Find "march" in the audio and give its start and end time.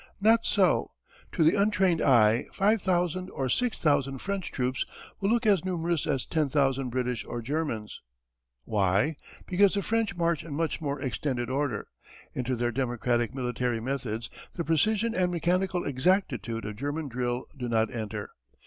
10.15-10.43